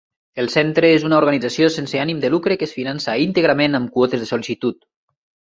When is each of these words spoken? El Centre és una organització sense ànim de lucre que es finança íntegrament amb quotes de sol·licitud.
El 0.43 0.47
Centre 0.51 0.87
és 0.93 1.03
una 1.09 1.17
organització 1.23 1.69
sense 1.75 1.99
ànim 2.05 2.23
de 2.23 2.31
lucre 2.37 2.57
que 2.63 2.67
es 2.69 2.73
finança 2.79 3.15
íntegrament 3.27 3.81
amb 3.81 3.93
quotes 3.99 4.25
de 4.25 4.33
sol·licitud. 4.33 4.83